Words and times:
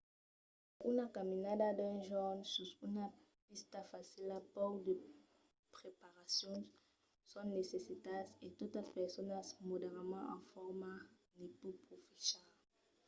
per 0.75 0.85
una 0.93 1.07
caminada 1.17 1.65
d'un 1.77 1.97
jorn 2.09 2.39
sus 2.53 2.71
una 2.87 3.05
pista 3.47 3.79
facila 3.91 4.37
pauc 4.53 4.75
de 4.87 4.93
preparacions 5.75 6.67
son 7.31 7.45
necitas 7.59 8.25
e 8.45 8.47
tota 8.59 8.81
persona 8.95 9.37
moderadament 9.69 10.27
en 10.35 10.41
forma 10.53 10.91
ne 11.37 11.47
pòt 11.59 11.75
profechar 11.87 12.45